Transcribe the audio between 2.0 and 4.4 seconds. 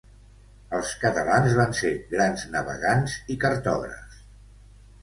grans navegants i cartògrafs.